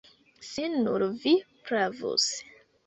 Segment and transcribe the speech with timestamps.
[0.51, 1.35] Se nur vi
[1.69, 2.29] pravus!